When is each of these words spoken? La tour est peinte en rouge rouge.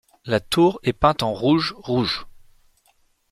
La 0.25 0.39
tour 0.39 0.79
est 0.81 0.93
peinte 0.93 1.21
en 1.21 1.31
rouge 1.31 1.75
rouge. 1.77 2.25